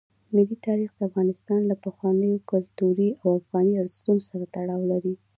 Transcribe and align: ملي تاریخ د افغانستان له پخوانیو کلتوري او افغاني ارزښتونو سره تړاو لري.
ملي 0.35 0.55
تاریخ 0.67 0.89
د 0.95 0.99
افغانستان 1.09 1.61
له 1.69 1.75
پخوانیو 1.85 2.43
کلتوري 2.51 3.09
او 3.21 3.27
افغاني 3.39 3.73
ارزښتونو 3.83 4.21
سره 4.29 4.43
تړاو 4.55 4.81
لري. 4.91 5.13